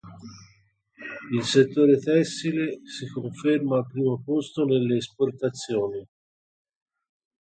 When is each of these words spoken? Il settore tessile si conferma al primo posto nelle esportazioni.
Il 1.31 1.43
settore 1.43 1.99
tessile 1.99 2.79
si 2.85 3.07
conferma 3.07 3.77
al 3.77 3.85
primo 3.87 4.19
posto 4.25 4.65
nelle 4.65 4.97
esportazioni. 4.97 6.03